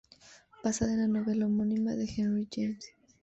[0.63, 2.87] Basada en la novela homónima de Henry James.